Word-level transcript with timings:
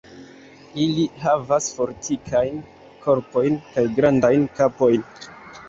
Ili 0.85 1.03
havas 1.25 1.67
fortikajn 1.75 2.57
korpojn 3.05 3.63
kaj 3.69 3.87
grandajn 4.01 4.51
kapojn. 4.59 5.09